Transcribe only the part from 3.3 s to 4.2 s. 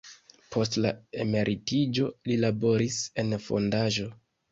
fondaĵo.